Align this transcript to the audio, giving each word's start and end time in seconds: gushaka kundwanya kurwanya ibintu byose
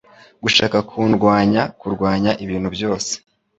gushaka 0.43 0.77
kundwanya 0.89 1.61
kurwanya 1.79 2.31
ibintu 2.43 2.69
byose 2.75 3.11